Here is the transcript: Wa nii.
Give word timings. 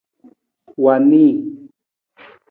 Wa 0.83 0.95
nii. 1.07 1.31